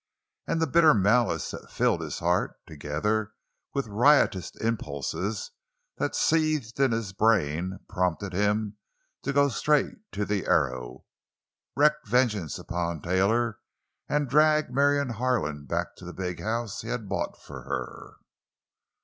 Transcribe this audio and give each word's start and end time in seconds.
And 0.47 0.59
the 0.59 0.65
bitter 0.65 0.95
malice 0.95 1.51
that 1.51 1.69
filled 1.69 2.01
his 2.01 2.17
heart, 2.17 2.55
together 2.65 3.33
with 3.75 3.85
riotous 3.85 4.49
impulses 4.55 5.51
that 5.97 6.15
seethed 6.15 6.79
in 6.79 6.91
his 6.91 7.13
brain 7.13 7.77
prompted 7.87 8.33
him 8.33 8.77
to 9.21 9.31
go 9.31 9.47
straight 9.47 9.93
to 10.13 10.25
the 10.25 10.47
Arrow, 10.47 11.05
wreak 11.75 11.93
vengeance 12.07 12.57
upon 12.57 13.03
Taylor 13.03 13.59
and 14.09 14.27
drag 14.27 14.73
Marion 14.73 15.09
Harlan 15.09 15.67
back 15.67 15.95
to 15.97 16.05
the 16.05 16.13
big 16.13 16.41
house 16.41 16.81
he 16.81 16.87
had 16.87 17.07
bought 17.07 17.39
for 17.39 17.61
her. 17.61 18.15